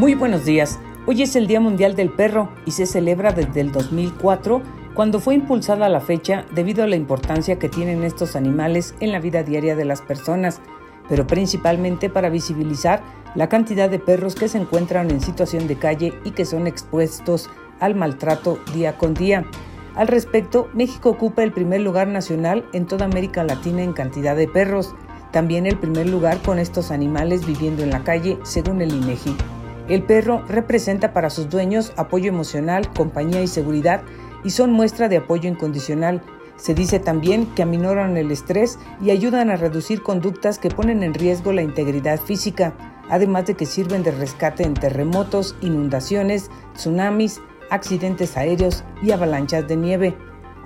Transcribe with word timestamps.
Muy 0.00 0.14
buenos 0.14 0.46
días. 0.46 0.78
Hoy 1.04 1.20
es 1.20 1.36
el 1.36 1.46
Día 1.46 1.60
Mundial 1.60 1.94
del 1.94 2.08
Perro 2.08 2.48
y 2.64 2.70
se 2.70 2.86
celebra 2.86 3.32
desde 3.32 3.60
el 3.60 3.70
2004, 3.70 4.62
cuando 4.94 5.20
fue 5.20 5.34
impulsada 5.34 5.90
la 5.90 6.00
fecha 6.00 6.46
debido 6.54 6.82
a 6.82 6.86
la 6.86 6.96
importancia 6.96 7.58
que 7.58 7.68
tienen 7.68 8.02
estos 8.02 8.34
animales 8.34 8.94
en 9.00 9.12
la 9.12 9.20
vida 9.20 9.42
diaria 9.42 9.76
de 9.76 9.84
las 9.84 10.00
personas, 10.00 10.62
pero 11.06 11.26
principalmente 11.26 12.08
para 12.08 12.30
visibilizar 12.30 13.02
la 13.34 13.50
cantidad 13.50 13.90
de 13.90 13.98
perros 13.98 14.34
que 14.36 14.48
se 14.48 14.56
encuentran 14.56 15.10
en 15.10 15.20
situación 15.20 15.66
de 15.66 15.76
calle 15.76 16.14
y 16.24 16.30
que 16.30 16.46
son 16.46 16.66
expuestos 16.66 17.50
al 17.78 17.94
maltrato 17.94 18.58
día 18.72 18.96
con 18.96 19.12
día. 19.12 19.44
Al 19.96 20.08
respecto, 20.08 20.70
México 20.72 21.10
ocupa 21.10 21.42
el 21.42 21.52
primer 21.52 21.82
lugar 21.82 22.08
nacional 22.08 22.64
en 22.72 22.86
toda 22.86 23.04
América 23.04 23.44
Latina 23.44 23.82
en 23.82 23.92
cantidad 23.92 24.34
de 24.34 24.48
perros, 24.48 24.94
también 25.30 25.66
el 25.66 25.76
primer 25.76 26.08
lugar 26.08 26.40
con 26.40 26.58
estos 26.58 26.90
animales 26.90 27.44
viviendo 27.44 27.82
en 27.82 27.90
la 27.90 28.02
calle, 28.02 28.38
según 28.44 28.80
el 28.80 28.94
INEGI. 28.94 29.36
El 29.90 30.04
perro 30.04 30.44
representa 30.46 31.12
para 31.12 31.30
sus 31.30 31.50
dueños 31.50 31.92
apoyo 31.96 32.28
emocional, 32.28 32.88
compañía 32.94 33.42
y 33.42 33.48
seguridad 33.48 34.02
y 34.44 34.50
son 34.50 34.72
muestra 34.72 35.08
de 35.08 35.16
apoyo 35.16 35.50
incondicional. 35.50 36.22
Se 36.54 36.74
dice 36.74 37.00
también 37.00 37.46
que 37.56 37.64
aminoran 37.64 38.16
el 38.16 38.30
estrés 38.30 38.78
y 39.02 39.10
ayudan 39.10 39.50
a 39.50 39.56
reducir 39.56 40.04
conductas 40.04 40.60
que 40.60 40.70
ponen 40.70 41.02
en 41.02 41.12
riesgo 41.12 41.52
la 41.52 41.62
integridad 41.62 42.20
física, 42.20 42.72
además 43.08 43.46
de 43.46 43.54
que 43.54 43.66
sirven 43.66 44.04
de 44.04 44.12
rescate 44.12 44.62
en 44.62 44.74
terremotos, 44.74 45.56
inundaciones, 45.60 46.52
tsunamis, 46.74 47.40
accidentes 47.68 48.36
aéreos 48.36 48.84
y 49.02 49.10
avalanchas 49.10 49.66
de 49.66 49.74
nieve. 49.74 50.16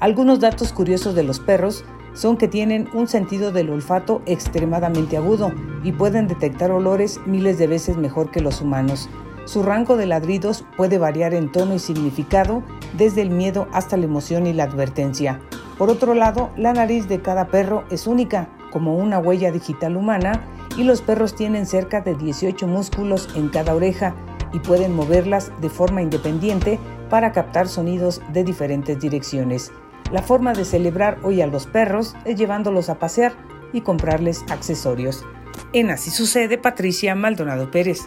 Algunos 0.01 0.41
datos 0.41 0.71
curiosos 0.75 1.15
de 1.15 1.23
los 1.23 1.41
perros 1.41 1.87
son 2.15 2.37
que 2.37 2.49
tienen 2.49 2.89
un 2.95 3.07
sentido 3.07 3.53
del 3.53 3.71
olfato 3.71 4.23
extremadamente 4.25 5.17
agudo 5.17 5.53
y 5.83 5.93
pueden 5.93 6.27
detectar 6.27 6.71
olores 6.71 7.21
miles 7.27 7.59
de 7.59 7.67
veces 7.67 7.97
mejor 7.97 8.31
que 8.31 8.41
los 8.41 8.61
humanos. 8.61 9.11
Su 9.45 9.63
rango 9.63 9.99
de 9.99 10.07
ladridos 10.07 10.65
puede 10.77 10.97
variar 10.97 11.35
en 11.35 11.53
tono 11.53 11.75
y 11.75 11.79
significado, 11.79 12.63
desde 12.97 13.21
el 13.21 13.31
miedo 13.31 13.69
hasta 13.73 13.97
la 13.99 14.07
emoción 14.07 14.47
y 14.47 14.55
la 14.55 14.65
advertencia. 14.65 15.41
Por 15.77 15.91
otro 15.91 16.15
lado, 16.15 16.51
la 16.57 16.73
nariz 16.73 17.09
de 17.09 17.21
cada 17.21 17.49
perro 17.49 17.85
es 17.91 18.07
única, 18.07 18.49
como 18.73 18.97
una 18.97 19.19
huella 19.19 19.53
digital 19.53 19.97
humana, 19.97 20.47
y 20.79 20.85
los 20.85 21.03
perros 21.03 21.35
tienen 21.35 21.67
cerca 21.67 22.01
de 22.01 22.15
18 22.15 22.67
músculos 22.67 23.29
en 23.37 23.49
cada 23.49 23.75
oreja 23.75 24.15
y 24.53 24.61
pueden 24.61 24.95
moverlas 24.95 25.53
de 25.61 25.69
forma 25.69 26.01
independiente 26.01 26.79
para 27.11 27.33
captar 27.33 27.69
sonidos 27.69 28.23
de 28.33 28.45
diferentes 28.45 28.99
direcciones. 28.99 29.73
La 30.15 30.23
forma 30.23 30.53
de 30.53 30.65
celebrar 30.65 31.19
hoy 31.25 31.43
a 31.43 31.49
los 31.49 31.67
perros 31.67 32.15
es 32.25 32.37
llevándolos 32.37 32.89
a 32.89 33.01
pasear 33.01 33.33
y 33.73 33.81
comprarles 33.81 34.45
accesorios. 34.49 35.25
En 35.73 35.91
Así 35.91 36.13
sucede, 36.13 36.57
Patricia 36.57 37.17
Maldonado 37.17 37.73
Pérez. 37.73 38.07